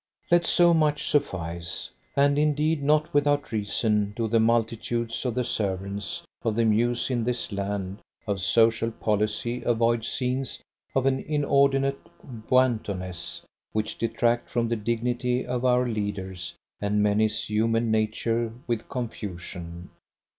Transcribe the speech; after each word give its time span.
Let 0.31 0.45
so 0.47 0.73
much 0.73 1.11
suffice. 1.11 1.91
And 2.15 2.39
indeed 2.39 2.81
not 2.81 3.13
without 3.13 3.51
reason 3.51 4.13
do 4.15 4.27
the 4.27 4.39
multitudes 4.39 5.23
of 5.27 5.35
the 5.35 5.43
servants 5.43 6.25
of 6.41 6.55
the 6.55 6.65
Muse 6.65 7.11
in 7.11 7.23
this 7.23 7.51
land 7.51 7.99
of 8.25 8.41
social 8.41 8.89
policy 8.89 9.61
avoid 9.61 10.03
scenes 10.03 10.59
of 10.95 11.05
an 11.05 11.19
inordinate 11.19 11.99
wantonness, 12.49 13.43
which 13.73 13.99
detract 13.99 14.49
from 14.49 14.67
the 14.69 14.75
dignity 14.75 15.45
of 15.45 15.63
our 15.65 15.87
leaders 15.87 16.55
and 16.81 17.03
menace 17.03 17.47
human 17.47 17.91
nature 17.91 18.51
with 18.65 18.89
confusion. 18.89 19.91